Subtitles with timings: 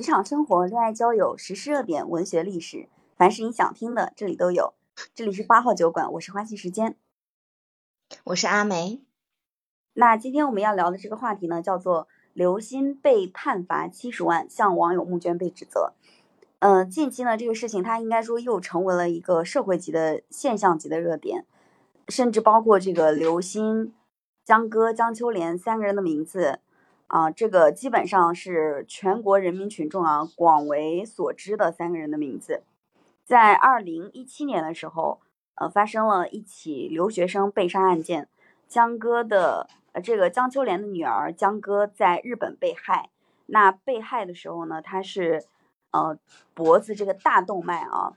[0.00, 4.72] 职场生活、恋爱交友、时事热点、文学历史，凡是你想听的，这里都有。
[5.14, 6.96] 这里是八号酒馆，我是花季时间，
[8.24, 9.02] 我是阿梅。
[9.92, 15.92] 那今天我们要聊的这个话题呢，叫做刘鑫被判罚七十万，向网友募捐被指责。
[16.60, 21.44] 嗯，近期呢，这个事情它应该说又成为了一个社会级的现象级的热点，
[22.08, 23.92] 甚至包括这个刘鑫、
[24.46, 26.60] 江歌、江秋莲三个人的名字
[27.10, 32.62] 啊，这个基本上是全国人民群众啊广为所知的三个人的名字。
[33.24, 35.20] 在二零一七年的时候，
[35.56, 38.28] 呃，发生了一起留学生被杀案件，
[38.68, 43.10] 江歌的呃这个江秋莲的女儿江歌在日本被害，
[43.46, 45.44] 那被害的时候呢，她是。
[45.92, 46.16] 呃，
[46.54, 48.12] 脖子这个大动脉啊，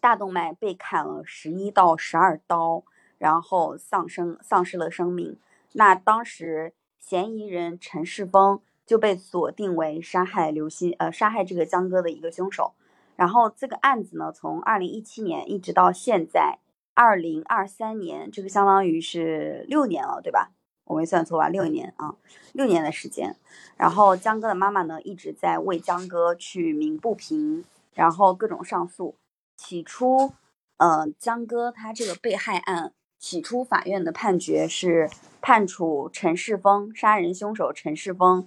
[0.00, 2.84] 大动脉被砍了十一到十二刀，
[3.18, 5.36] 然后丧生，丧失了生命。
[5.72, 6.72] 那当时
[7.06, 12.72] 嫌疑人陈世峰就被锁定为杀害刘鑫，呃，杀害这个江哥的一个凶手。
[13.14, 16.60] 然后这个案子呢，从二零一七年一直到现在
[16.94, 20.52] 二零二三年，这个相当于是六年了，对吧？
[20.86, 21.48] 我没算错吧？
[21.48, 22.16] 六年啊，
[22.54, 23.36] 六年的时间。
[23.76, 29.14] 然后江哥的妈妈呢，一直在为江哥去鸣不平，然后各种上诉。
[29.56, 30.32] 起初，
[30.78, 32.92] 呃，江哥他这个被害案，
[33.24, 35.08] 起初法院的判决是
[35.40, 38.46] 判处陈世峰杀人凶手陈世峰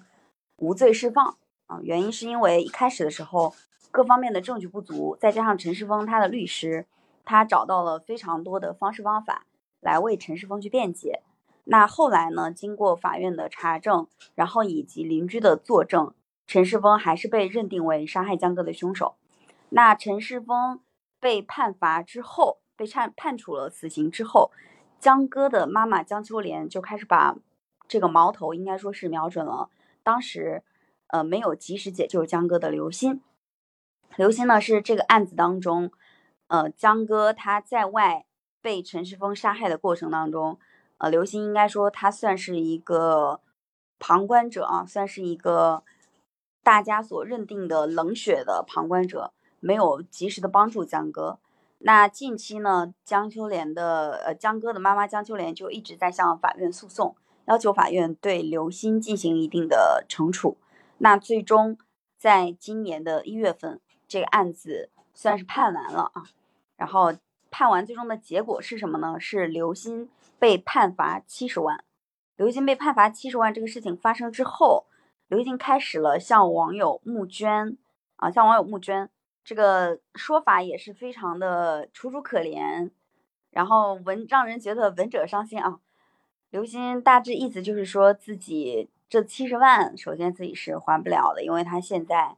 [0.58, 1.80] 无罪释放啊。
[1.81, 3.55] 原因是因为一开始的时候
[3.89, 6.86] 各方面的证据不足，再加上陈世峰他的律师
[7.25, 9.48] 他找到了非常多的方式方法
[9.81, 11.23] 来为陈世峰去辩解。
[11.64, 12.52] 那后来呢？
[12.52, 14.05] 经过法院的查证，
[14.36, 16.14] 然后以及邻居的作证，
[16.45, 19.16] 陈世峰还是被认定为杀害江哥的凶手。
[19.70, 20.80] 那陈世峰
[21.20, 24.52] 被判罚之后，被判判处了死刑之后，
[25.00, 27.36] 江哥的妈妈江秋莲就开始把
[27.88, 29.70] 这个矛头，应该说是瞄准了
[30.03, 30.64] 当时
[31.08, 33.22] 呃没有及时解救江哥的刘鑫。
[34.16, 35.92] 刘鑫呢是这个案子当中，
[36.48, 38.26] 呃江哥他在外
[38.61, 40.60] 被陈世峰杀害的过程当中。
[40.99, 43.39] 呃，刘鑫应该说他算是一个
[43.99, 45.83] 旁观者啊，算是一个
[46.64, 51.37] 大家所认定的冷血的旁观者，没有及时的帮助江哥。
[51.80, 57.15] 那近期呢，江秋莲的呃江哥的妈妈江秋莲就一直在向法院诉讼，
[57.45, 60.58] 要求法院对刘鑫进行一定的惩处。
[60.98, 61.77] 那最终
[62.17, 66.23] 在今年的一月份，这个案子算是判完了啊。
[66.76, 67.14] 然后
[67.52, 69.20] 判完最终的结果是什么呢？
[69.20, 70.10] 是刘鑫。
[70.39, 71.83] 被判罚七十万，
[72.36, 74.86] 刘鑫被判罚七十万这个事情发生之后，
[75.30, 77.76] 刘鑫开始了向网友募捐
[78.17, 79.10] 啊，向网友募捐，
[79.48, 82.92] 这个说法也是非常的楚楚可怜，
[83.50, 85.80] 然后闻让人觉得闻者伤心啊。
[86.50, 92.36] 刘鑫大致意思就是说自己这七十万，首先自己是还不了的，因为他现在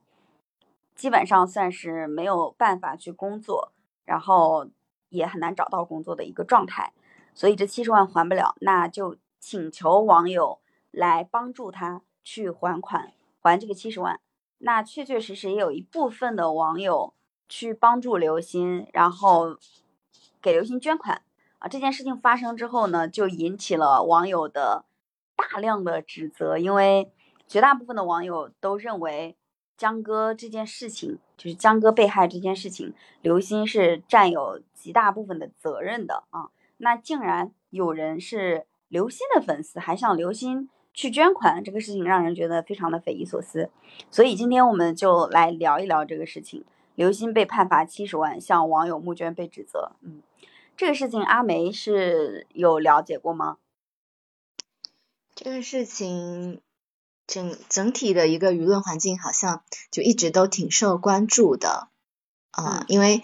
[0.93, 3.71] 基本上算是没有办法去工作，
[4.05, 4.69] 然后
[5.09, 6.93] 也很难找到工作的一个状态。
[7.33, 10.59] 所以这七十万还不了，那就请求网友
[10.91, 14.19] 来帮助他去还款，还这个七十万。
[14.59, 17.13] 那确确实实也有一部分的网友
[17.47, 19.57] 去帮助刘鑫，然后
[20.41, 21.21] 给刘鑫捐款
[21.57, 21.67] 啊。
[21.67, 24.85] 这件事情发生之后呢，就引起了网友的
[25.35, 27.11] 大量的指责，因为
[27.47, 29.35] 绝大部分的网友都认为
[29.77, 36.49] 江哥这件事情，就是江哥被害这件事情，刘鑫是占有极大部分的责任的啊。
[36.77, 43.69] 那竟然有人是刘鑫的粉丝，还向刘鑫去捐款，这个事情让人觉得非常的匪夷所思。
[44.11, 46.65] 所以今天我们就来聊一聊这个事情。
[46.95, 49.93] 刘鑫被判罚七十万，向网友募捐被指责。
[50.01, 50.21] 嗯，
[50.75, 53.57] 这个事情阿梅是有了解过吗？
[55.35, 56.61] 这个事情
[57.25, 61.87] 整整体的一个舆论环境好像就一直都挺受关注的
[62.51, 63.23] 啊，因为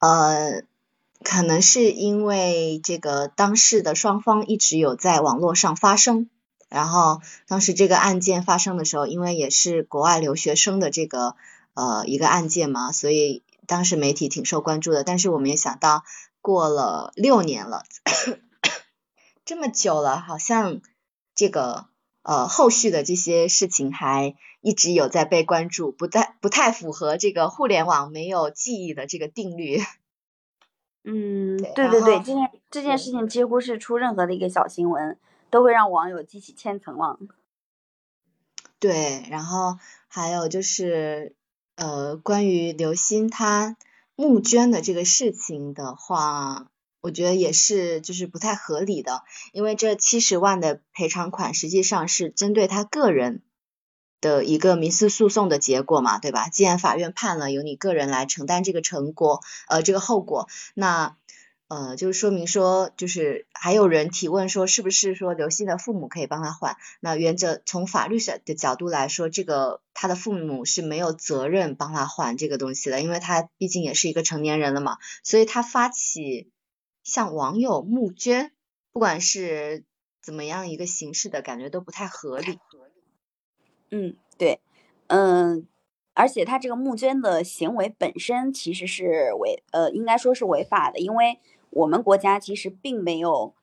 [0.00, 0.62] 呃。
[1.24, 6.28] 可能是因为这个当事的双方一直有在网络上发声，
[6.68, 11.36] 然后当时这个案件发生的时候，因为也是国外留学生的这个
[11.74, 15.04] 呃一个案件嘛，所以当时媒体挺受关注的。
[15.04, 16.04] 但是我们也想到，
[16.40, 17.84] 过了六年了，
[19.44, 20.80] 这么久了，好像
[21.34, 21.86] 这个
[22.22, 29.80] 呃后续的这些事情还一直有在被关注，不太不太符合这个互联网没有记忆的这个定律。
[31.08, 35.16] 嗯，对对对，这件这件事情几乎是出任何的一个小新闻，
[35.50, 37.18] 都会让网友激起千层浪。
[38.78, 41.34] 对，然后还有就是，
[41.76, 43.76] 呃，关于刘鑫他
[44.14, 46.68] 募捐的这个事情的话，
[47.00, 49.22] 我觉得也是就是不太合理的，
[49.52, 53.42] 因为这七十万的赔偿款实际上是针对他个人
[54.20, 56.48] 的一个民事诉讼的结果嘛，对吧？
[56.48, 61.16] 既然法院判了由你个人来承担这个成果，呃，这个后果，那
[61.68, 66.76] 呃，就是说明说，就是还有人提问说，是不是说刘鑫的父母可以帮他还？
[67.00, 76.52] 那原则从法律上的角度来说，这个他的父母是没有责任帮他还这个东西的，因为他毕竟也是一个成年人了嘛，所以他发起
[77.02, 78.52] 向网友募捐，
[78.92, 79.82] 不管是
[80.22, 82.60] 怎么样一个形式的感觉都不太合理。
[83.90, 84.60] 嗯，对，
[85.08, 85.66] 嗯，
[86.14, 91.40] 而且他这个募捐的行为本身其实是违，呃，应该说是违法的，因为
[91.76, 93.54] 我们国家其实并没有，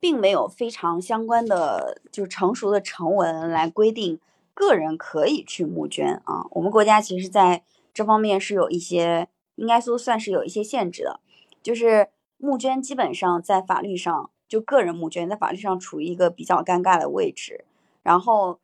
[0.00, 4.18] 并没有非常相关的就成熟的成文来规定
[4.54, 6.46] 个人可以去募捐啊。
[6.50, 7.62] 我们国家其实在
[7.94, 11.20] 这方面是有一些，应该说算是有一些限制的，
[11.62, 12.08] 就是
[12.38, 17.64] 募捐基本上在法律上，就个人募捐在法律上处于一个比较尴尬的位置，
[18.02, 18.58] 然后。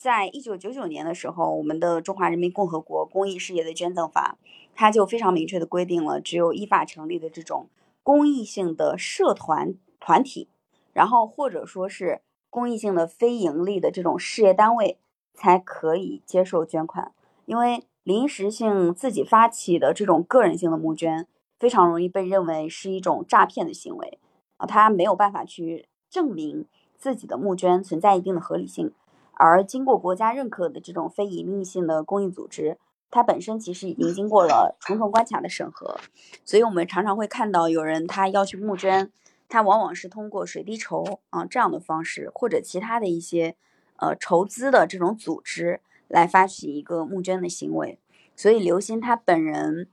[0.00, 4.38] 在一九九九年的时候，我们的《中华人民共和国公益事业的捐赠法》，
[4.72, 7.66] 它就非常明确的规定了，只有依法成立的这种
[8.02, 10.48] 公益性的社团团体，
[10.92, 14.98] 然后或者说是公益性的非盈利的这种事业单位，
[15.34, 17.12] 才可以接受捐款。
[17.44, 21.26] 因为临时性自己发起的这种个人性的募捐，
[21.58, 24.18] 非常容易被认为是一种诈骗的行为
[24.56, 26.66] 啊，他没有办法去证明
[26.96, 28.92] 自己的募捐存在一定的合理性。
[29.32, 32.78] 而经过国家认可的这种非盈利性的公益组织，
[33.10, 35.98] 它本身其实已经经过了重重关卡的审核，
[36.44, 39.10] 所以我们常常会看到有人他要去募捐，
[39.48, 43.56] 他往往是通过水滴筹啊这样的方式，或者其他的一些
[43.96, 47.98] 呃筹资的这种组织来发起一个募捐的行为。
[48.36, 49.88] 所以刘鑫他本人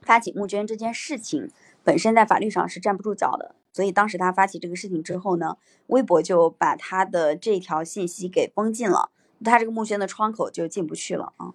[0.00, 1.50] 发起募捐这件事情
[1.84, 3.54] 本身在法律上是站不住脚的。
[3.72, 5.56] 所以当时他发起这个事情之后呢，
[5.86, 9.10] 微博就把他的这条信息给封禁了，
[9.44, 11.54] 他这个募捐的窗口就进不去了啊。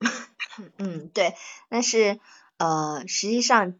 [0.78, 1.34] 嗯，对，
[1.68, 2.18] 但是
[2.56, 3.74] 呃，实际上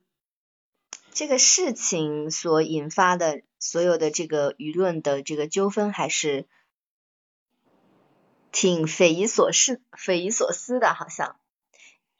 [1.13, 6.47] 这个事情所引发的所有的这个舆论的这个纠纷还是
[8.53, 11.37] 挺匪夷所思、匪夷所思的，好像，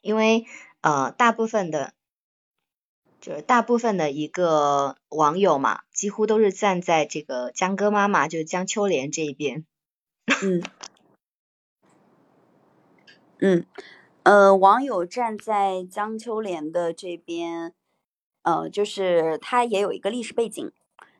[0.01, 0.45] 因为
[0.81, 1.93] 呃，大部分的。
[3.19, 9.63] 就是大部分的一个网友嘛，几乎都是站在这个江歌妈妈，就是江秋莲这一边。
[10.41, 10.63] 嗯
[13.41, 13.65] 嗯
[14.23, 17.73] 呃，网友站在江秋莲的这边，
[18.43, 20.71] 呃，就是他也有一个历史背景，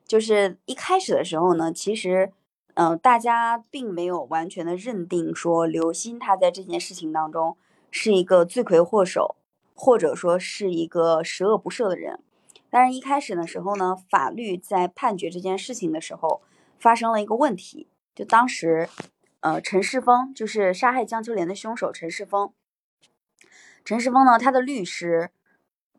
[0.06, 2.32] 就是一开始的时候呢，其实，
[2.76, 7.58] 嗯，大家并没有完全的认定说刘鑫他在这件事情当中
[7.92, 9.36] 是一个罪魁祸首。
[9.74, 12.20] 或者说是一个十恶不赦的人，
[12.70, 16.44] 但是一开始的时候呢，法律在判决这件事情的时候
[16.78, 18.88] 发生了一个问题，就当时，
[19.42, 22.54] 呃，陈世峰就是杀害江秋莲的凶手陈世峰，
[23.84, 25.32] 陈世峰呢，他的律师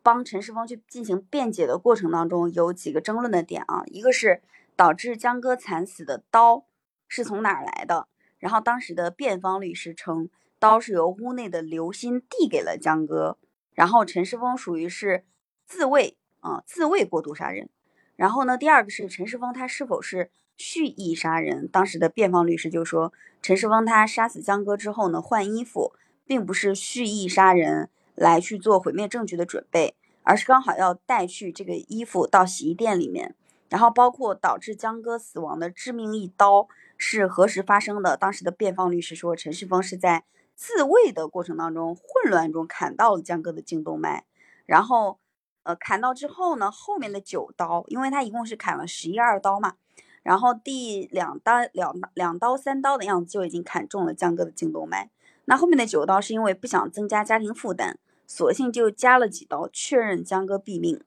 [0.00, 4.42] 帮陈世峰去进行辩解的过程当中有几个争论的点啊，一个是
[4.76, 6.66] 导致江歌惨死的刀
[7.08, 8.06] 是从哪儿来的，
[8.38, 10.30] 然后当时的辩方律师称
[10.60, 13.38] 刀是由屋内的刘鑫递给了江歌。
[13.74, 15.24] 然后陈世峰属于是
[15.66, 17.68] 自卫啊，自卫过度杀人。
[18.14, 21.68] 然后呢，第二个是陈世峰他是否是蓄意杀人？
[21.68, 25.92] 当时的辩方律师就说，陈世峰他杀死江歌之后呢，换衣服，
[26.26, 33.34] 并不是蓄意杀人来去做毁灭证据的准备，而是刚好要带去这个衣服到洗衣店里面。
[33.68, 38.16] 然后包括导致江歌死亡的致命一刀是何时发生的？
[38.16, 40.24] 当时的辩方律师说，陈世峰是在。
[40.54, 44.26] 自卫的过程当中，混乱中砍到了江哥的颈动脉，
[44.64, 45.18] 然后，
[45.64, 49.74] 呃，砍到之后呢，后面的九刀，因为他一共是砍了十一二刀嘛，
[50.22, 55.10] 然后第两刀两两刀三刀的样子就已经砍中了江哥的颈动脉，
[55.46, 61.02] 那后面的九刀是因为不想增加家庭负担，索性就加了几刀，确认江哥毙命，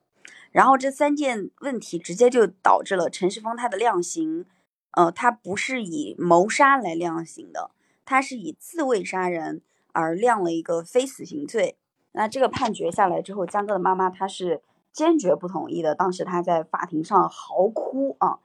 [0.52, 4.44] 然后这三件问题直接就导致了陈世峰他的量刑，
[4.92, 7.70] 呃，他不是以谋杀来量刑的。
[8.08, 11.76] 他是以自卫杀人而量了一个非死刑罪，
[12.12, 15.92] 那这个判决下来之后，江哥的妈妈她是坚决不同意的。
[15.92, 18.38] 当时他在法庭上嚎哭啊，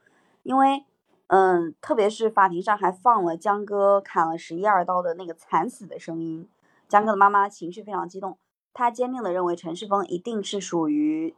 [0.44, 0.86] 因为
[1.28, 6.50] 嗯，特别是法庭上还放了江哥砍了十一二刀的那个惨死的声音，
[6.90, 8.38] 江哥的妈妈情绪非常激动，
[8.74, 11.34] 她坚定的认为陈世峰一定是属于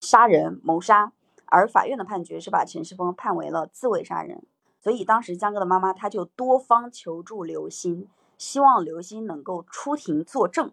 [0.00, 1.12] 杀人谋杀，
[1.44, 4.42] 而法院的判决是把陈世峰判为了自卫杀人。
[4.80, 8.06] 所以当时江哥的妈妈，她就多方求助刘鑫，
[8.38, 10.72] 希望刘鑫能够出庭作证，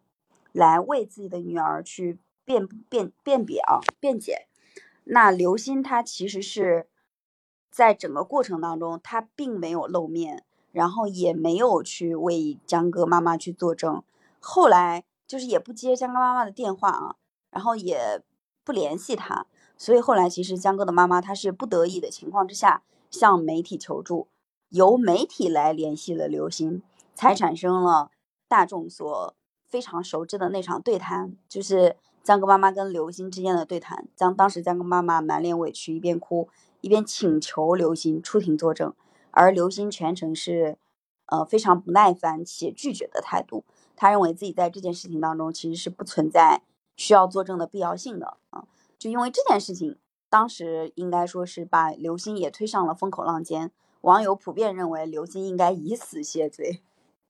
[0.54, 4.48] 来为自己的女儿去辩辩辩别啊辩解。
[5.04, 6.88] 那刘鑫他其实是
[7.74, 14.04] 在整个过程当中，他并没有露面，然后也没有去为江哥妈妈去作证。
[14.40, 17.16] 后来就是也不接江哥妈妈的电话啊，
[17.50, 18.22] 然后也
[18.64, 19.48] 不联系他。
[19.76, 24.28] 所以后来其实江哥的妈妈她是不得已的情况之下向媒体求助，
[24.70, 26.84] 由媒体来联系了刘鑫，
[27.16, 28.12] 才产生了
[28.48, 29.34] 大众所
[29.68, 34.08] 非常熟知的那场对谈，就是江哥妈妈跟刘鑫之间的对谈。
[34.16, 36.48] 江当时江哥妈妈满脸委屈，一边哭。
[36.84, 38.94] 一边请求刘鑫出庭作证，
[39.32, 40.78] 而刘鑫全程是，
[41.28, 43.64] 呃非常不耐烦且拒绝的态度。
[43.96, 46.62] 他认为自己在这件事情当中其实是不存在
[46.98, 48.68] 需要作证的必要性的啊。
[49.00, 49.98] 就因为这件事情，
[50.30, 53.72] 当时应该说是把刘鑫也推上了风口浪尖，
[54.02, 56.82] 网友普遍认为刘鑫应该以死谢罪。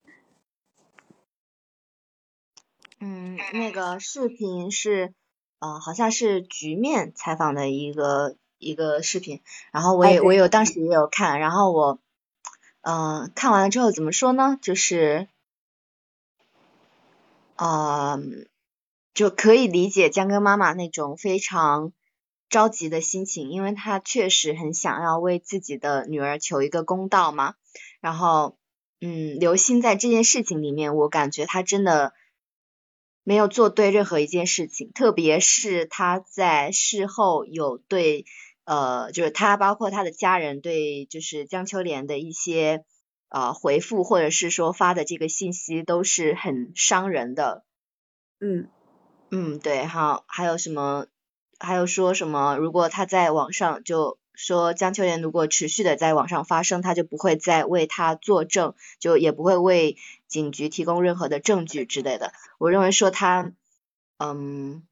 [3.00, 5.14] 嗯，那个视频是，
[5.60, 8.36] 呃，好像是局面采访的一个。
[8.64, 9.42] 一个视频，
[9.72, 12.00] 然后我也我有当时也有看，然后我，
[12.82, 14.58] 嗯，看完了之后怎么说呢？
[14.62, 15.28] 就是，
[17.56, 18.20] 呃，
[19.14, 21.94] 就可以理解江哥妈妈那种非常
[22.50, 27.56] 着急的心情，因为她确实很想要为自己的女儿求一个公道嘛。
[28.02, 28.58] 然后，
[29.00, 32.14] 嗯，刘星在这件事情里面，我感觉他真的
[33.24, 38.26] 没有做对任何一件事情，特别是他在事后有对。
[38.66, 42.86] 呃，就是他包括他的家人对就是江秋莲的一些
[43.30, 47.64] 呃回复，或者是说发的这个信息都是很伤人的。
[48.40, 48.70] 嗯
[49.32, 51.08] 嗯，对，好，还有什么？
[51.60, 52.58] 还有说什么？
[52.58, 62.34] 如果他在网上就说江秋莲如果持续的在网上发声，他就不会再为他作证，就也不会为警局提供任何的证据之类的。
[62.58, 63.54] 我认为说他
[64.18, 64.84] 嗯，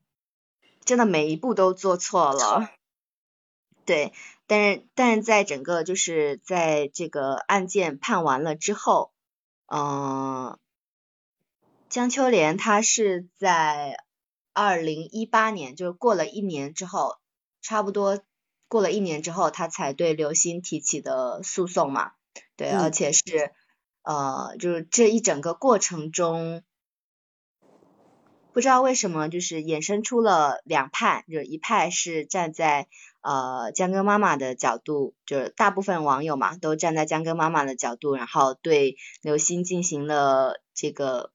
[0.86, 2.70] 真的每一步都做错了。
[3.86, 4.14] 对，
[4.48, 9.12] 但是但是在整个就是在这个案件判完了之后，
[9.68, 10.58] 嗯，
[11.90, 14.04] 江秋莲她是在
[14.54, 17.18] 二零一八年，就是过了一年之后，
[17.62, 18.22] 差不多
[18.68, 22.12] 过了一年之后，她才对刘鑫提起的诉讼嘛，
[22.56, 23.52] 对，而且是
[24.04, 26.64] 呃，就是这一整个过程中。
[28.54, 32.90] 不知道为什么，就是衍生出了两派，就一派是站在
[33.22, 41.32] 呃江哥妈妈的角度，就是大部分网友嘛都站在江哥妈妈的角度，然后对刘星进行了这个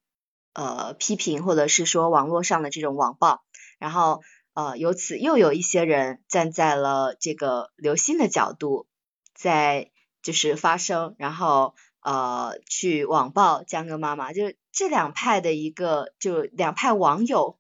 [0.53, 3.43] 呃批评，或者是说网络上的这种网暴，
[3.79, 4.21] 然后
[4.55, 8.87] 呃由此又有一些人站在了这个刘星的角度，
[9.35, 9.91] 在
[10.23, 14.57] 就是发声，然后呃去网暴江哥妈妈，就是。
[14.79, 17.57] 这两派的一个就两派网友，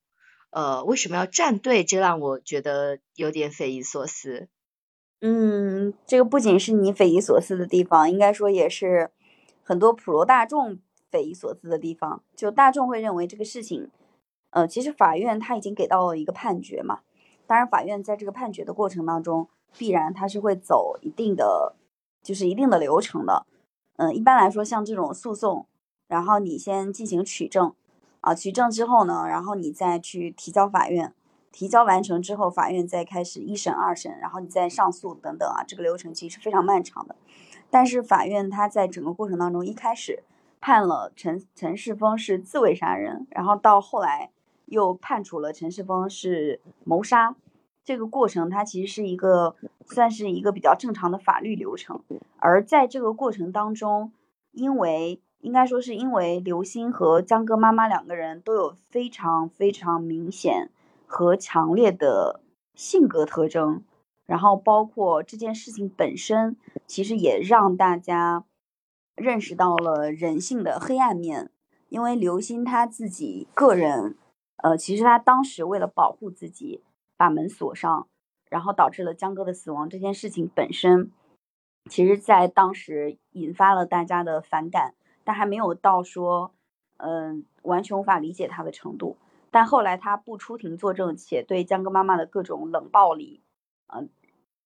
[0.56, 1.84] 呃，为什么要站队？
[1.84, 4.48] 这让我觉得有点匪夷所思。
[5.20, 9.10] 嗯，这个不仅是你匪夷所思的地方，应该说也是
[9.62, 10.78] 很多普罗大众
[11.10, 12.22] 匪夷所思的地方。
[12.34, 13.90] 就大众会认为这个事情，
[14.48, 17.00] 呃，其实法院他已经给到了一个判决嘛。
[17.46, 21.76] 当然，法院在这个判决的过程当中，必然他是会走一定的，
[22.22, 23.44] 就是一定的流程的。
[23.96, 25.66] 嗯，一般来说，像这种诉讼。
[26.08, 27.74] 然后你先进行取证，
[28.26, 31.14] 啊，取证之后呢，然后你再去提交法院，
[31.52, 37.14] 提交完成之后，法院再开始一审、二审，然后你再上诉等等啊，这个流程其实是非常漫长的。
[37.70, 40.24] 但是法院他在整个过程当中，一开始
[40.60, 44.32] 判了陈陈世峰是自卫杀人，然后到后来
[44.64, 47.36] 又判处了陈世峰是谋杀，
[47.84, 49.54] 这个过程它其实是一个
[49.84, 52.02] 算是一个比较正常的法律流程。
[52.38, 54.10] 而在这个过程当中，
[54.50, 60.70] 因为应该说是因为刘星和江哥妈妈两个人都有非常非常明显
[61.06, 62.40] 和强烈的
[62.74, 63.84] 性格特征，
[64.26, 68.44] 然后包括这件事情本身，其实也让大家
[69.14, 71.50] 认识到了人性的黑暗面。
[71.88, 74.16] 因为刘星他自己个人，
[74.56, 76.82] 呃，其实他当时为了保护自己，
[77.16, 78.08] 把门锁上，
[78.50, 79.88] 然后导致了江哥的死亡。
[79.88, 81.12] 这件事情本身，
[81.88, 84.94] 其实在当时引发了大家的反感。
[85.26, 86.54] 但还没有到说，
[86.98, 89.16] 嗯，完全无法理解他的程度。
[89.50, 93.42] 但后来他不出庭作证，且对江哥妈妈的各种冷暴力，
[93.88, 94.08] 嗯，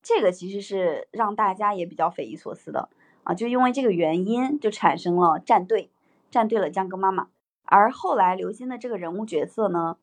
[0.02, 2.90] 这个其实是让大家也比较匪夷所思的
[3.24, 3.32] 啊。
[3.32, 5.90] 就因为这个原因，就产生了站队，
[6.30, 7.28] 站队了江哥妈妈。
[7.64, 9.96] 而后来刘鑫的这个人物角色呢，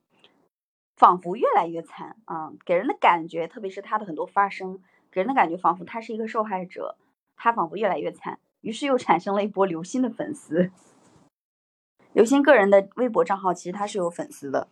[0.96, 6.98] 仿佛越来越惨啊，给人的感觉，特别是他的很多发声，给人的感觉仿佛他是一个受害者，
[7.36, 8.40] 他仿佛越来越惨。
[8.68, 10.72] 于是又产生了一波刘星的粉丝。
[12.12, 14.68] 刘星个人的微博账号其实他是有粉丝的，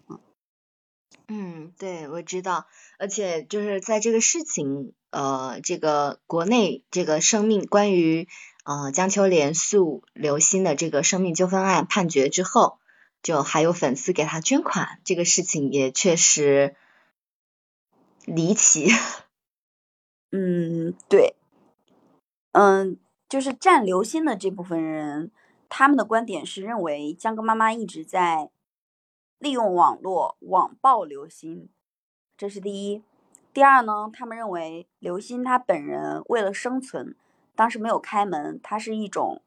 [1.29, 2.67] 嗯，对，我知道，
[2.99, 8.27] 而且就是在这个事情，呃，这个国内这个生命关于
[8.65, 12.79] 呃江秋莲诉刘鑫的这个生命纠纷案判决之后，
[13.23, 16.75] 就还有粉丝给他捐款，这个事情也确实
[18.25, 18.89] 离奇。
[20.31, 21.35] 嗯，对，
[22.51, 22.97] 嗯，
[23.27, 25.31] 就是站刘星的这部分人，
[25.69, 28.49] 他们的观点是认为江歌妈妈一直在。
[29.37, 31.67] 利用网络网暴刘鑫，
[32.37, 33.03] 这是第一。
[33.53, 37.15] 第二呢，他们认为刘鑫他本人为了生存，
[37.53, 39.41] 当时没有开门，他是一种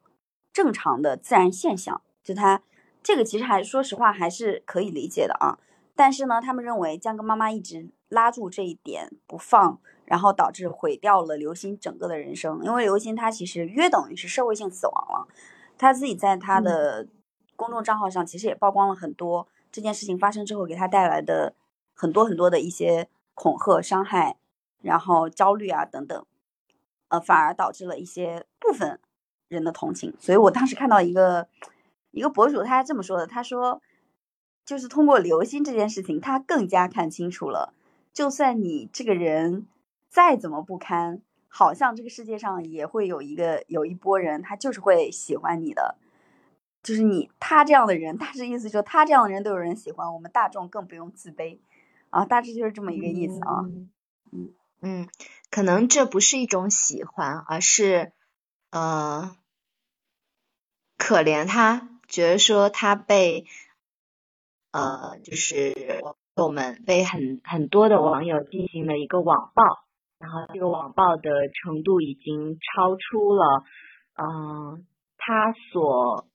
[0.53, 2.01] 正常的自然现象。
[2.23, 2.61] 就他
[3.01, 5.57] 这个其实还说实话还是可以理解的啊。
[5.95, 12.59] 但是呢，他们认为江歌妈妈一直拉住这一点不放，然后导致毁掉了刘鑫整个的人生。
[12.63, 15.27] 因为刘鑫他其实约等于是社会性死亡了，
[15.77, 17.07] 他自己在他的
[17.55, 19.47] 公众账号上其实也曝光了很多。
[19.71, 21.53] 这件事情发生之后，给他带来的
[21.93, 24.37] 很多很多的一些恐吓、伤害，
[24.81, 26.25] 然后焦虑啊等等，
[27.09, 28.99] 呃，反而导致了一些部分
[29.47, 30.15] 人的同情。
[30.19, 31.47] 所以我当时看到一个
[32.09, 33.79] 一个博主，他这么说的，他说，
[34.65, 37.75] 就是通过刘星这件事情，他更加看清楚了，
[38.11, 39.67] 就算你这个人
[40.09, 45.95] 再怎么不堪，好像这个世界上也会有一个有一波人，他就是会喜欢你的。
[46.81, 51.59] 就是你他这样的人， 大致意思就是他这样的人都有人喜欢，我们大众更不用自卑
[52.09, 53.65] 啊，大致就是这么一个意思啊。
[54.31, 55.09] 嗯嗯，
[55.51, 58.13] 可能这不是一种喜欢，而是
[58.71, 59.35] 呃
[60.97, 63.45] 可怜他，觉得说他被
[64.71, 66.01] 呃就是
[66.35, 69.83] 我们被很很多的网友进行了一个网暴，
[70.19, 73.63] 然后这个网暴的程度已经超出了
[74.15, 74.85] 嗯
[75.17, 76.27] 他所。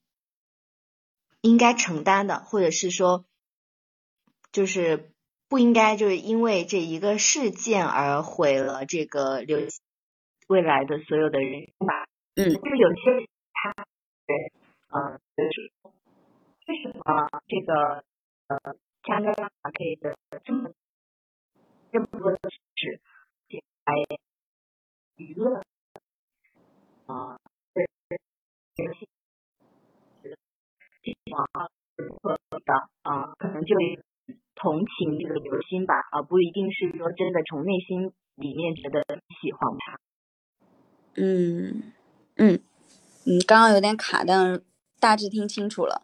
[1.43, 3.27] 应该承担的，或者是说，
[4.51, 5.13] 就是
[5.47, 9.59] 不应该，就是因为这一个事件而毁了这个刘
[10.49, 12.07] 未来的所有的人生吧。
[12.37, 13.85] 嗯，就是有些他，
[14.27, 14.53] 对，
[14.89, 15.71] 嗯，就是
[16.67, 18.05] 为什么这个
[18.49, 20.17] 呃，加拿大可以的
[20.47, 20.71] 这么
[21.93, 22.39] 这么多的
[22.77, 23.03] 事，
[23.85, 23.95] 来
[25.17, 25.63] 舆论
[27.07, 27.39] 啊，
[27.75, 28.21] 对对。
[31.37, 33.77] 啊，的啊，可能就
[34.55, 39.03] 同情这个刘星吧，而不一定是说真的从内心里面觉得
[39.41, 39.99] 喜欢他。
[41.17, 41.93] 嗯
[42.37, 42.61] 嗯
[43.27, 44.63] 嗯，刚刚有点卡，但
[44.99, 46.03] 大致听清楚了。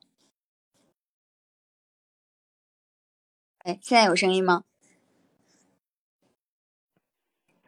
[3.60, 4.64] 哎，现在有声音吗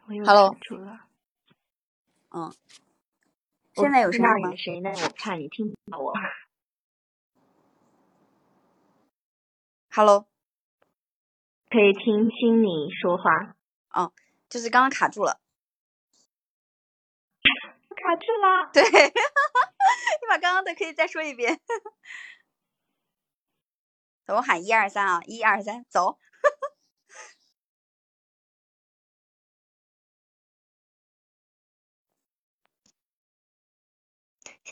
[0.07, 0.55] ？Hello。
[2.31, 2.53] 嗯。
[3.75, 4.55] 现在有声音吗？
[4.55, 6.13] 声音，但是我怕你听不到我。
[9.91, 10.27] Hello，
[11.69, 13.55] 可以听清你说话。
[13.91, 14.13] 哦，
[14.49, 15.39] 就是刚刚卡住了，
[17.95, 18.69] 卡住了。
[18.73, 21.59] 对， 你把刚刚的可以再说一遍。
[24.25, 26.19] 等我喊一二三啊，一二三，走。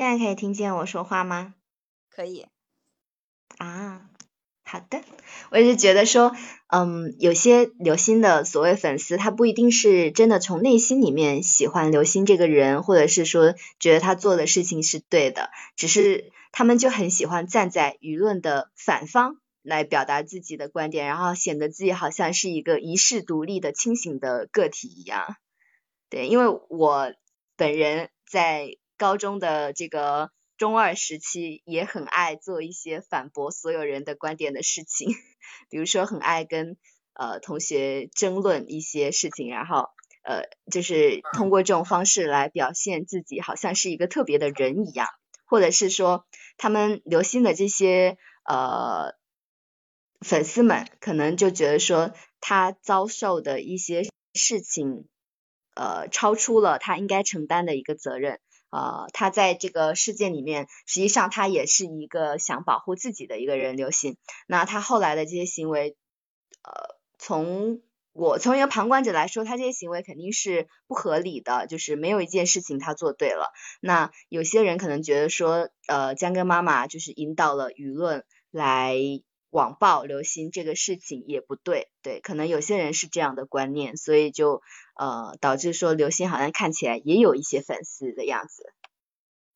[0.02, 1.54] 现在可以听见我说话吗？
[2.10, 2.48] 可以。
[3.60, 4.10] 啊。
[4.64, 5.04] 好的，
[5.52, 6.36] 我也是觉得说，
[6.70, 25.36] 嗯，有些刘星的所谓粉丝，他不一定是真的从内心里面喜欢刘星这个人，或者是说觉得他做的事情是对的，只是他们就很喜欢站在舆论的反方来表达自己的观点，然后显得自己好像是一个一世独立的清醒的个体一样。
[26.10, 27.14] 对，因为我
[27.56, 30.30] 本人在高中的这个。
[30.58, 35.10] 中二时期也很爱做一些反驳所有人的观点的事情，
[35.72, 36.78] 比如说很爱跟
[37.14, 39.90] 呃同学争论一些事情，然后
[40.24, 45.08] 呃就是通过这种方式来表现自己好像是一个特别的人一样，
[45.48, 49.16] 或者是说他们留心的这些呃
[50.20, 54.04] 粉丝们可能就觉得说他遭受的一些
[54.36, 55.08] 事情
[55.74, 58.40] 呃超出了他应该承担的一个责任。
[58.72, 64.18] 呃，他在这个事件里面，实际上他也是一个想保护自己的一个人，刘鑫。
[64.48, 65.98] 那他后来的这些行为，
[66.64, 67.82] 呃，从
[68.14, 73.52] 我从一个旁观者来说，他这些行为肯定是不合理的，就是没有一件事情他做对了。
[73.82, 78.96] 那有些人可能觉得说，呃，江哥妈妈就是引导了舆论来
[79.52, 84.64] 网暴刘星，这个事情也不对，对，可能有些人是这样的观念，所以就。
[84.94, 88.72] 呃，导致说刘星好像看起来也有一些粉丝的样子。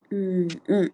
[0.09, 0.91] 嗯嗯，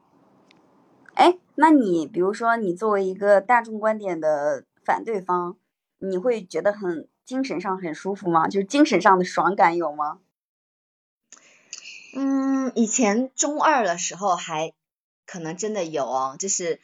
[1.14, 5.56] 哎，那你比如说你作为一个大众观点的反对方，
[6.00, 8.50] 你会觉得很精神上很舒服吗？
[8.50, 10.20] 就是精神上的爽感有吗？
[12.14, 14.74] 嗯，以前中二的时候还
[15.26, 16.82] 可能真的有哦，就是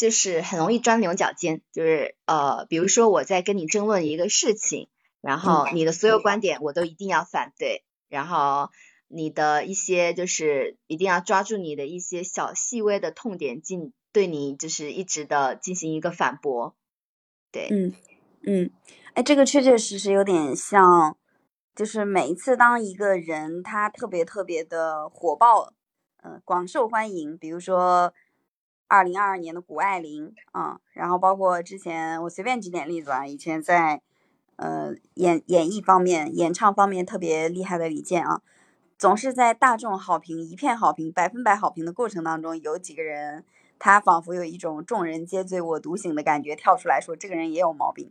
[0.00, 4.88] 就是很容易钻牛角尖，就是呃，比如说我在跟你争论一个事情，
[5.20, 8.70] 然后你的所有观点我都一定要反对，然后
[9.08, 16.74] 你的一些就是一定要抓住你的一些小细微的痛点进对你就是一直的进行一个反驳，
[17.52, 17.94] 对，嗯
[18.46, 18.70] 嗯，
[19.12, 21.18] 哎，这个确确实实有点像。
[21.72, 25.72] 就是每一次当一个人他特别特别的火爆，
[26.22, 28.12] 嗯，广受欢迎，比如说
[28.90, 34.02] 二零二二年的谷爱凌啊，然后包括之前我随便举点例子啊，以前在
[34.56, 38.42] 呃演演绎方面、演唱方面特别厉害的李健啊，
[38.98, 43.44] 总是在大众好评一片好评、百分百好评的过程当中，有几个人
[43.78, 48.10] 他仿佛有一种众人皆醉我独醒的感觉，跳出来说这个人也有毛病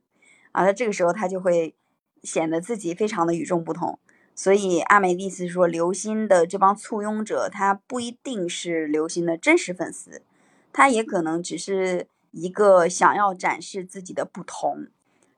[0.54, 1.76] 啊，那这个时候他就会。
[2.22, 3.98] 显得自己非常的与众不同，
[4.36, 10.22] 所以阿美丽是说，刘星的这帮簇拥者，他不一定是刘星的真实粉丝，
[10.72, 14.88] 他也可能只是一个想要展示自己的不同，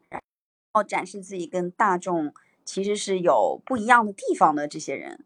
[0.09, 0.21] 然
[0.73, 2.33] 后展示自己跟大众
[2.65, 5.25] 其实是有不一样的地方的这些人，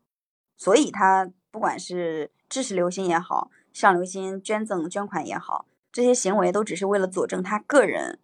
[0.57, 8.19] 所以他不管是支持刘星也好，向刘星捐赠捐款也好，这些行为都只是为了佐证他个人。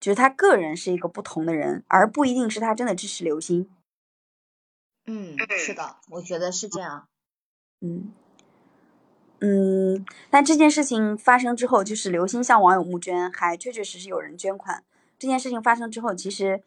[0.00, 3.68] 就是他个人是一个不同的人，而不一定是他真的支持刘星。
[5.06, 7.08] 嗯，是的，我觉得是这样。
[7.80, 8.12] 嗯
[9.40, 14.82] 嗯，但这件事情发生之后，就是刘星向网友募捐，还确确实实有人捐款。
[15.18, 16.62] 这件事情发生之后，其实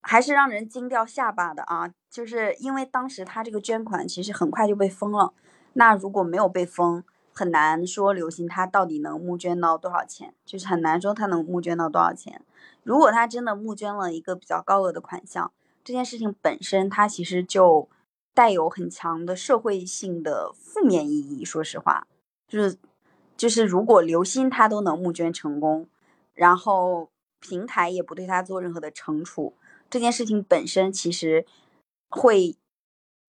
[0.00, 1.92] 还是让人惊掉下巴的啊！
[2.10, 5.32] 就是因为当时他这个捐款其实很快就被封了，
[5.74, 7.04] 那如果没有被封。
[7.36, 12.40] 很难说刘星他到底能募捐到多少钱，就是很难说他能募捐到多少钱。
[12.84, 15.50] 如果他真的募捐了一个比较高额的款项，
[15.82, 17.88] 这件事情本身它其实就
[18.34, 21.44] 带有很强的社会性的负面意义。
[21.44, 22.06] 说实话，
[22.46, 22.76] 就是
[23.36, 25.88] 就是如果刘鑫他都能募捐成功，
[26.34, 27.08] 然后
[27.40, 29.54] 平台也不对他做任何的惩处，
[29.88, 31.46] 这件事情本身其实
[32.10, 32.56] 会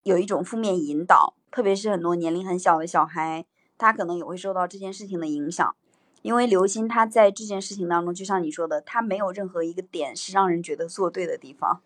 [0.04, 3.46] 有一种负面引导，特别是很多年龄很小的小孩。
[3.78, 5.76] 他可能也会受到这件事情的影响，
[6.22, 11.82] 因为刘鑫他在这件事情当中，就像你说的，他没有任何一个点是让人觉得做对的地方。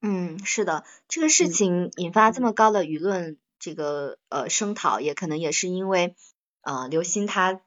[0.00, 6.14] 嗯，是的，这个事情引发这么高的舆论这个呃声讨，也可能也是因为
[6.62, 7.60] 呃刘星他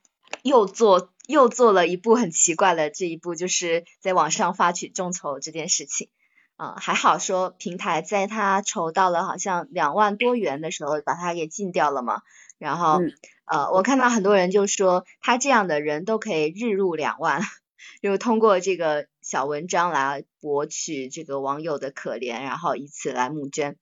[0.44, 6.10] 又做又做了一步很奇怪的这一步，就是在网上发起众筹这件事情。
[6.56, 12.22] 啊，还好说平台在他筹到了好像两万多元的时候，把他给禁掉了嘛。
[12.60, 13.02] 然后
[13.46, 17.41] 呃，我看到很多人就说他这样的人都可以日入两万，
[18.04, 23.78] 就通过这个小文章来博取这个网友的可怜，然后以此来募捐。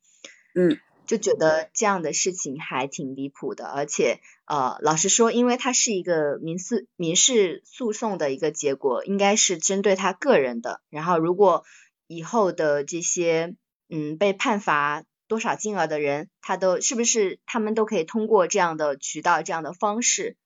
[0.54, 10.82] 嗯，就觉得这样的事情还挺离谱的，而且呃，老实说，因为他是一个民事民事诉讼的一个结果，应该是针对他个人的。
[10.92, 11.64] 然后如果
[12.06, 13.56] 以后的这些，
[13.90, 20.38] 嗯，被判罚多少金额的人，他都是不是他们都可以通过这样的渠道、这样的方式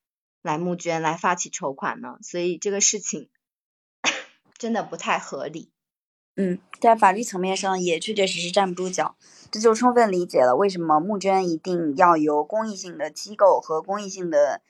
[0.41, 2.19] 来募捐、来发起筹款呢？
[2.21, 3.27] 所以这个事情
[4.57, 5.69] 真的不太合理。
[6.35, 9.15] 嗯，在法律层面上也确确实实站不住脚，
[9.51, 14.61] 这就充分理解了为什么募捐一定要由公益性的机构和公益性的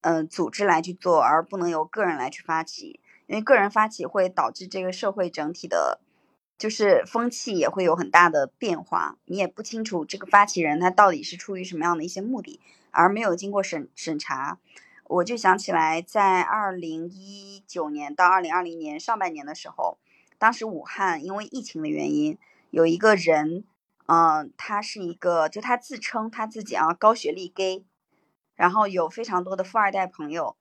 [0.00, 6.00] 嗯组织来去做，而不能由个人来去发起，因为个人发起会导致这个社会整体的。
[6.56, 12.60] 就是风气也会有很大的变化，你也不清楚这个发起人他到底是出于什么样的一些目的，
[12.92, 14.60] 而没有经过审审查。
[15.06, 19.98] 我就想起来，在二零一九年到二零二零年上半年的时候，
[20.38, 22.38] 当时武汉因为疫情的原因，
[22.70, 23.64] 有一个人，
[24.06, 27.84] 嗯，他是一个，就他自称他自己啊高学历 gay，
[28.54, 30.56] 然后有非常多的富二代朋友，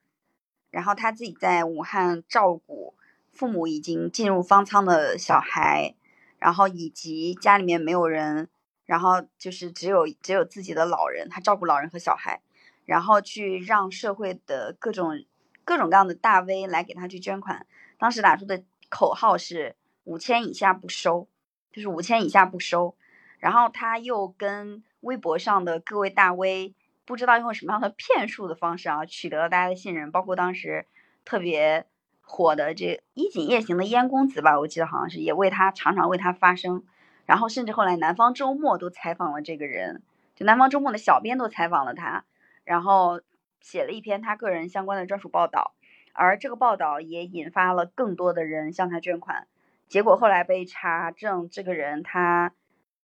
[0.69, 2.95] 然后他自己在武汉照顾。
[3.31, 5.95] 父母已经进入方舱的小孩，
[6.37, 8.47] 然后以及家里面没有人，
[8.85, 12.43] 然后就是只有只有自己的老人，他照顾老人和小孩，
[12.85, 15.23] 然后去让社会的各种
[15.63, 17.65] 各种各样的大 V 来给他去捐款。
[17.97, 21.27] 当时打出的口号是五千以下不收，
[21.71, 22.95] 就是五千以下不收。
[23.39, 26.73] 然后他又跟微博上的各位大 V
[27.05, 30.85] 不知道用什么样的骗术的方式啊，取得了大家的信任，包括当时
[31.25, 31.85] 特别。
[32.25, 36.85] 火的这衣锦夜行的燕公子吧，我记得好像是也为他常常为他发声，
[37.25, 40.01] 然后甚至后来南方周末都采访了这个人，
[40.33, 42.23] 就南方周末的小编都采访了他，
[42.63, 43.21] 然后
[43.61, 45.75] 写了一篇他个人相关的专属报道，
[46.13, 49.47] 而这个报道也引发了更多的人向他捐款。
[49.87, 52.53] 结果后来被查证，这个人他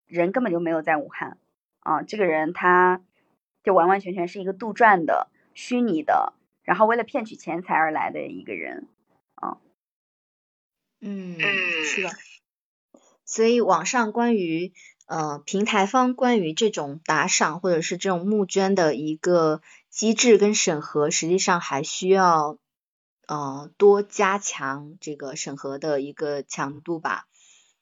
[0.05, 1.37] 人根本就没有在武汉
[1.79, 3.01] 啊，这个人他
[3.63, 8.87] 就完完全全是一个杜撰的、虚拟的，然后为了骗取钱财而来的一个人
[9.35, 9.57] 啊。
[11.01, 12.09] 嗯，是的。
[13.23, 14.71] 所以网上关于
[15.05, 22.57] 呃平台方关于这种打赏或者是这种募捐的一个机制跟审核，实际上还需要。
[23.27, 27.25] 呃，多加强这个审核的一个强度吧。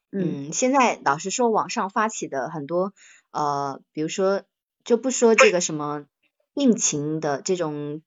[0.09, 2.93] 嗯，现在老实说，网上发起的很多
[3.31, 4.43] 呃，比如说
[4.85, 6.05] 就不说这个什么
[6.53, 8.01] 病情的这种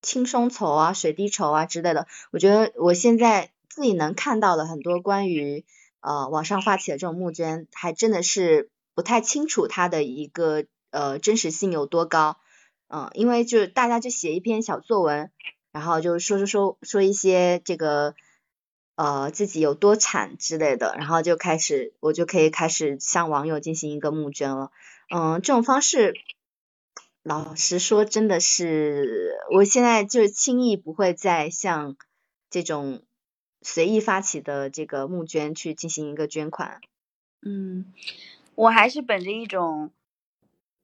[0.00, 5.64] 轻松筹啊、水滴筹啊之类的，我觉得我现在自己能看到的很多关于
[6.02, 12.36] 呃网上发起的这种募捐，还真的是不太清楚它的一个呃真实性有多高。
[12.88, 15.30] 嗯，因为就是大家就写一篇小作文。
[15.72, 18.14] 然后就说说说说一些这个
[18.94, 24.70] 呃自己有多惨之类的，然后就开始我就可以开始向网友进行一个募捐了。
[25.08, 26.12] 嗯，这种方式
[27.22, 31.96] 老实说真的是我现在就是轻易不会再像
[32.50, 33.02] 这种
[33.62, 36.80] 随意发起的这个募捐去进行一个捐款。
[37.40, 37.92] 嗯，
[38.54, 39.90] 我还是本着一种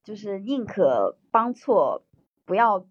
[0.03, 2.03] 就是宁可帮错，
[2.45, 2.87] 不要。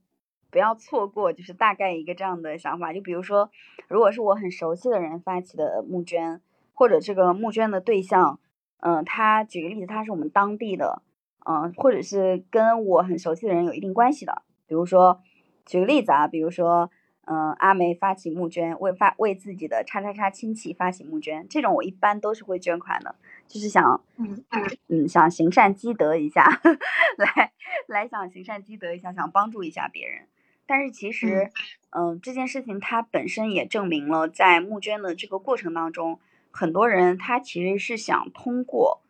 [0.49, 2.93] 不要错过，就是大概一个这样的想法。
[2.93, 3.51] 就比如说，
[3.89, 6.41] 如果是我很熟悉的人发起的募捐，
[6.73, 8.39] 或者这个募捐的对象，
[8.79, 11.01] 嗯，他举个例子，他是我们当地的，
[11.45, 14.41] 嗯，或者是跟我很熟悉的人有一定关系的。
[14.67, 15.21] 比如说，
[15.65, 16.89] 举个例子啊，比如说，
[17.29, 23.15] 嗯，阿梅发起募捐，为发为自己的叉叉叉亲戚发起募捐，这种我一般都是会捐款的，
[23.49, 24.45] 就是想，嗯
[24.87, 26.61] 嗯，想行善积德一下，
[27.19, 27.51] 来
[27.87, 30.27] 来想行善积德一下，想帮助一下别人。
[30.65, 31.51] 但是其实，
[31.89, 36.19] 嗯，这件事情它本身也证明了，在募捐的这个过程当中，
[36.51, 39.01] 很多人他其实是想通过，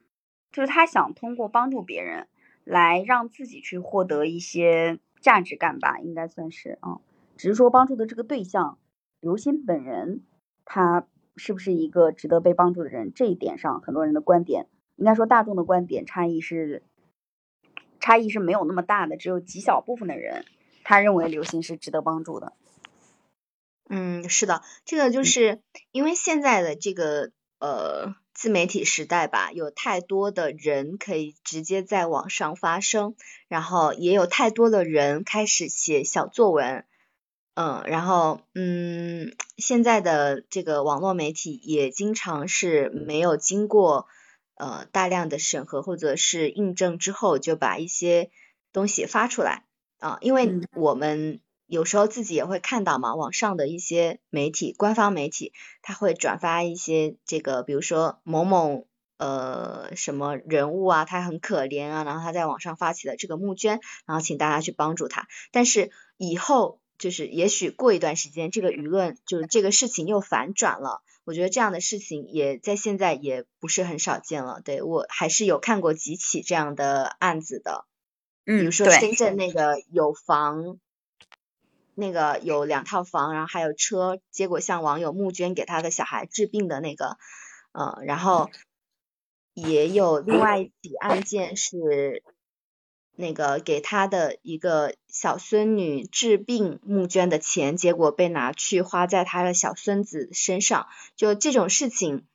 [0.51, 2.27] 就是他想通过帮助别人，
[2.63, 6.97] 来让自己去获得一些价值感吧，应该算是啊。
[7.38, 8.80] 只是说帮助的这个对象，
[9.19, 10.23] 刘鑫本人，
[10.65, 16.84] 他是不是一个值得被帮助的人，这一点上，很多人的观点，应该说大众的观点差异是，
[18.00, 20.45] 差异是没有那么大的，只有极小部分的人。
[20.84, 22.54] 他认为刘鑫是值得帮助的。
[23.89, 33.15] 嗯，是的，这个就是因为现在的这个呃自媒体时代吧，有太多的人可以直接在网上发声，
[33.47, 36.86] 然后也有太多的人开始写小作文，
[37.60, 44.06] 嗯，然后嗯，现在的这个网络媒体也经常是没有经过
[44.58, 48.30] 呃大量的审核或者是印证之后，就把一些
[48.72, 49.63] 东西发出来。
[49.98, 58.86] 啊，因为我们有时候自己也会看到嘛，网上的一些媒体、官方媒体，他会转发一些这个，比如说某某
[59.17, 65.28] 呃什么人物啊，他很可怜啊，然后他在网上发起了这个募捐，然后请大家去帮助他。
[65.52, 71.01] 但是以后就是也许过一段时间，这个舆论就是这个事情又反转了。
[71.25, 74.62] 我觉得这样的事情也在现在也不是很少见了。
[74.63, 77.86] 对我还是有看过几起这样的案子的。
[78.45, 80.79] 比如说深圳那个有房，
[81.95, 87.17] 那个有两套房，然后还有车，结果向网友募捐给他的小孩治病的那个，
[87.73, 88.49] 呃，然后
[89.53, 92.23] 也有另外一起案件是
[93.17, 102.25] 那个给他的一个小孙女治病募捐的钱，结果被拿去花在他的小孙子身上，就这种事情。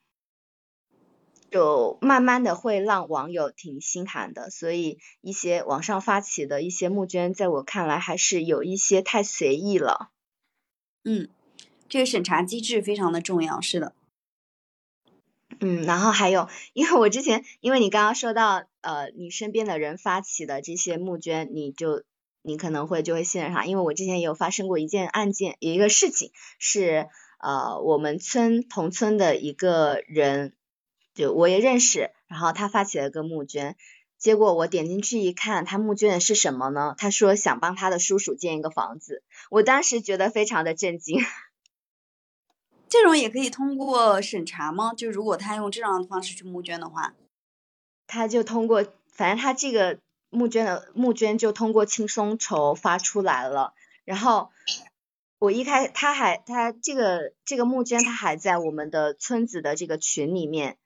[1.49, 10.09] 就慢慢的会让网友挺心寒的，所以一些网上发起的一些募捐，在我看来还是有一些太随意了。
[11.03, 11.29] 嗯，
[11.87, 13.93] 这个审查机制非常的重要，是的。
[15.59, 22.03] 嗯，然后还有，因为我之前，因为你刚刚说到，呃，你身边的人发起的这些募捐，你就
[22.43, 27.07] 你可能会就会信任他，因为我之前也有发生过一件案件，有一个事情是，
[27.39, 30.53] 呃，我们村同村的一个人。
[31.15, 33.77] 就我也认识，然后他发起了个募捐，
[34.17, 36.95] 结果我点进去一看，他募捐的是什么呢？
[36.97, 41.19] 他说想帮他的叔叔建一个房子，我当时觉得非常的震惊。
[42.89, 44.95] 这种也可以通过审查吗？
[44.95, 47.13] 就如果他用这样的方式去募捐的话，
[48.07, 53.73] 他就通过，反正他这个募捐的募捐就通过轻松筹发出来了，
[54.05, 54.49] 然后
[55.39, 60.77] 我一开他还他这个这个募捐他还在我们的村子的这个群里面。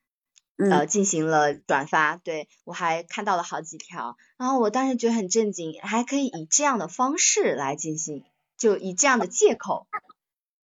[0.60, 8.24] 呃，进行了转发，对我还看到了好几条，然后我当时觉得很震惊，还可以以这样的方式来进行，
[8.58, 9.86] 就以这样的借口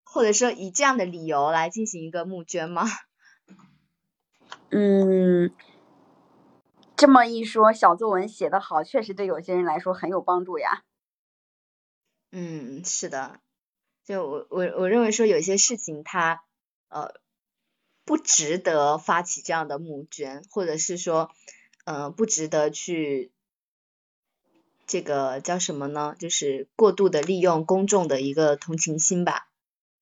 [0.03, 2.83] 或者说以这样的理由来进行一个募捐吗？
[4.69, 5.49] 嗯，
[6.99, 10.83] 这么一说，小作文写得好，确实对有些人来说很有帮助呀。
[12.33, 13.39] 嗯，是的，
[14.03, 16.43] 就我我我认为说有些事情它
[16.89, 17.13] 呃
[18.03, 21.31] 不值得发起这样的募捐，或者是说
[21.85, 23.31] 呃不值得去
[24.85, 26.17] 这个叫什么呢？
[26.19, 29.47] 就是过度的利用公众的一个同情心吧。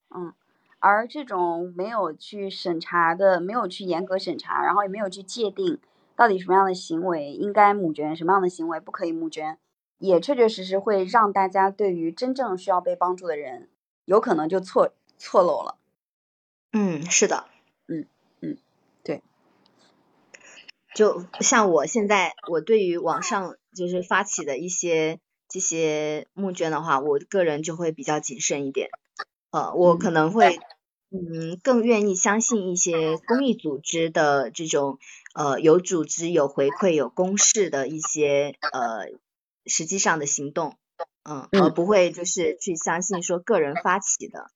[0.09, 0.33] 嗯，
[0.79, 5.79] 而这种没有去审查的，没有去严格审查，然后也没有去界定
[6.17, 9.59] 到底什么样的行为应该募捐，什么样的行为不可以募捐，
[9.99, 13.69] 也确确实实会让大家对于真正需要被帮助的人，
[14.03, 15.77] 有可能就错错漏了。
[16.73, 17.45] 嗯，是的，
[17.87, 18.07] 嗯
[18.41, 18.57] 嗯，
[19.03, 19.21] 对，
[20.95, 28.89] 就像我现在，我对于网上就是发起的一些这些募捐的话，我个人就会比较谨慎一点。
[29.51, 30.59] 呃，我可能会，
[31.09, 34.99] 嗯，更愿意相信一些公益组织的这种，
[35.33, 39.07] 呃，有组织、有回馈、有公示的一些，呃，
[39.65, 40.75] 实际上的行动，
[41.23, 44.51] 嗯，而不会就是去相信说个人发起的，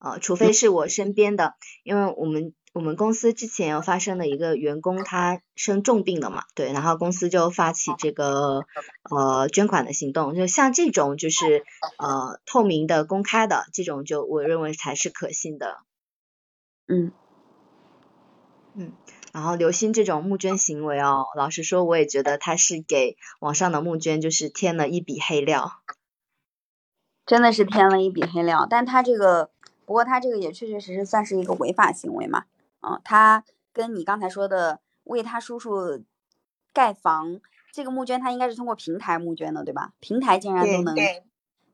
[0.00, 2.52] 呃，除非是我身边的，因为我们。
[2.76, 6.44] 我们公司之前有发生的一个员工，他生重病了嘛？
[6.54, 8.66] 对，然后公司就发起这个
[9.10, 11.64] 呃捐款的行动，就像这种就是
[11.96, 15.78] 呃透明的、公开的这种，就我认为才是可信的。
[16.86, 17.12] 嗯
[18.74, 18.92] 嗯，
[19.32, 25.80] 然后刘星这种募捐行为哦，老实说，我也觉得他是给网上的募捐就是添了一笔黑料，
[27.24, 28.66] 真的是添了一笔黑料。
[28.68, 29.48] 但他这个，
[29.86, 32.44] 不过他这个也确确实实算是一个违法行为嘛。
[32.88, 36.04] 嗯，他跟你刚才说的为他叔叔
[36.72, 37.40] 盖房
[37.72, 39.92] 这个募捐，他应该是通过平台募捐的，对吧？
[39.98, 40.94] 平台竟然都能，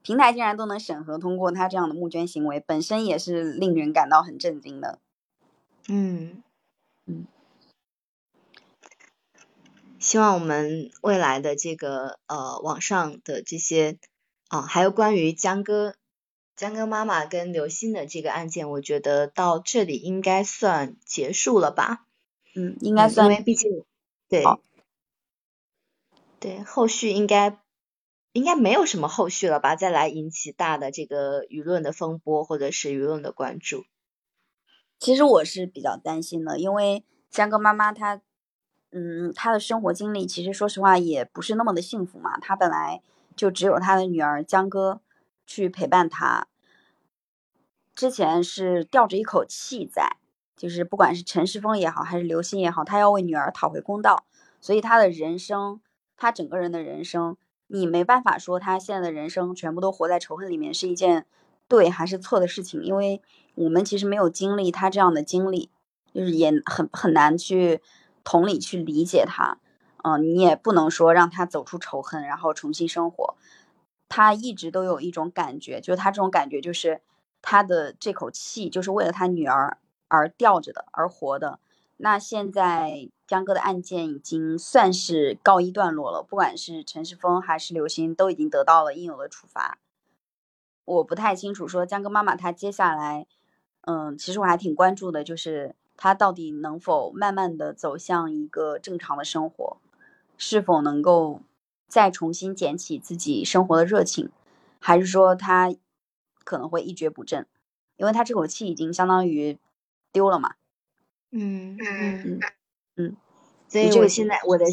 [0.00, 4.98] 平台竟然都能审核通过他这样的募捐行为，本身也是令人感到很震惊的。
[5.88, 6.42] 嗯
[7.04, 7.26] 嗯，
[9.98, 13.98] 希望我们未来的这个呃网上的这些
[14.48, 15.94] 啊，还有关于江哥。
[16.54, 22.06] 江哥妈妈跟刘星的这个案件，我觉得到这里应该算结束了吧？
[22.54, 23.84] 嗯，应该算，因为毕竟
[24.28, 24.44] 对
[26.38, 27.58] 对，后续应该
[28.32, 29.76] 应该没有什么后续了吧？
[29.76, 33.84] 再来引起大的这个舆论的风波，或者是舆论的关注。
[34.98, 38.20] 其实我是比较担心的，因为江哥妈妈她，
[38.90, 42.38] 嗯，她的生活经历其实说实话也不是那么的幸福嘛。
[42.38, 43.02] 她本来
[43.34, 45.00] 就只有她的女儿江歌。
[45.46, 46.46] 去陪伴他，
[47.94, 50.16] 之前是吊着一口气在，
[50.56, 54.24] 就是不管是陈世峰也好，还是刘鑫也好，他要为女儿讨回公道，
[54.60, 55.80] 所以他的人生，
[56.16, 61.26] 他整个人的人生，你没办法说他现在的人生全部都活在仇恨里面是一件
[61.68, 63.20] 对还是错的事情，因为
[63.54, 65.70] 我们其实没有经历他这样的经历，
[66.14, 67.80] 就是也很很难去
[68.24, 69.58] 同理去理解他，
[70.04, 73.36] 嗯，你也不能说让他走出仇恨，然后重新生活。
[74.14, 77.00] 他一直都有一种感觉，就是他这种感觉就是
[77.40, 81.58] 他的这口气就是为了他女儿而吊着的，而活的。
[81.96, 89.78] 那现在江哥的案件已经算是告一段落了，不管是陈世峰还是刘鑫，都已经得到了应有的处罚。
[90.84, 93.26] 我不太清楚说江哥妈妈他接下来，
[93.86, 99.78] 嗯，其实我还挺关注的，就是他到底能否慢慢的走向一个正常的生活，
[100.36, 101.40] 是否能够。
[101.92, 104.30] 再重新捡起自己生活的热情，
[104.78, 105.74] 还是说他
[106.42, 107.46] 可能会一蹶不振？
[107.96, 109.58] 因为他这口气已经相当于
[110.10, 110.54] 丢了嘛。
[111.30, 112.40] 嗯嗯嗯
[112.96, 113.16] 嗯。
[113.68, 114.64] 所以我现在我的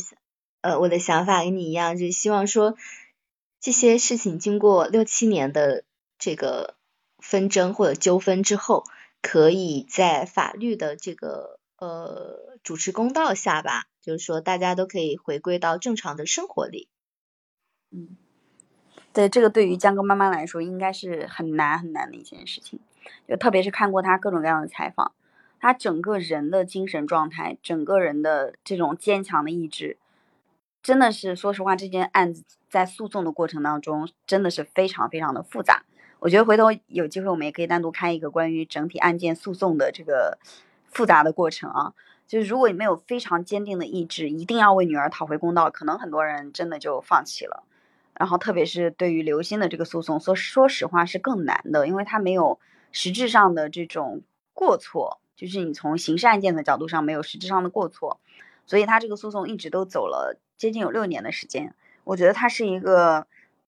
[0.62, 2.78] 呃我的想法跟你一样，就是希望说
[3.60, 5.84] 这些事情经过六七年的
[6.18, 6.78] 这个
[7.18, 8.86] 纷争或者纠纷之后，
[9.22, 16.88] 可以在法律的这个呃主持公道下吧，就是说大家都可以回归到正常的生活里。
[17.92, 18.16] 嗯，
[19.14, 22.80] 对，这个对于江哥妈妈来说，应该是很难很难的一件事情。
[23.28, 25.12] 就特别是看过他各种各样的采访，
[25.60, 29.98] 他整个人的精神状态，整个人的这种坚强的意志，
[30.84, 35.84] 真的是说实话，这件案子在诉讼的过程当中，真的是非常非常的复杂。
[36.20, 40.38] 我觉得回头有机会，我们也可以单独开一个关于整体案件诉讼的这个
[40.86, 41.94] 复杂的过程啊。
[42.28, 47.64] 就是如果你没有非常坚定的意志，一定要为女儿讨回公道，可能很多人真的就放弃了。
[48.20, 52.60] 然后，特别是对于刘鑫的这个诉讼，说说实话是更难的，因为他没有
[52.92, 58.20] 实质上的这种过错，就是你从刑事案件的角度上没有实质上的过错，
[58.66, 61.74] 所以他这个诉讼一直都走了接近有六年的时间。
[62.04, 63.26] 我觉得她是一个，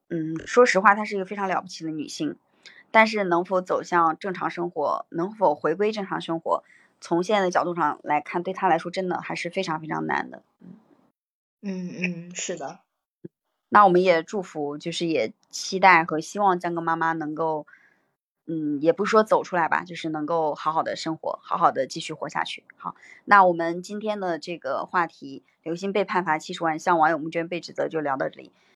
[0.09, 2.35] 嗯，说实话，她是一个非常了不起的女性，
[2.91, 6.65] 但是能否走向正常生活，能否回归正常生活，
[6.99, 10.43] 从现在的角度上来看，对她来说真的还是非常非常难的。
[11.61, 12.79] 嗯嗯，是的。
[13.73, 17.65] 那我们也祝福，就是也期待和希望江哥妈妈能够，
[18.45, 22.65] 嗯，也不是说走出来吧，就是能够好好的生活，好好的继续活下去。
[22.75, 28.51] 好，那我们今天的这个话题，刘星被判罚七十万，向网友募捐被指责，就聊到这里。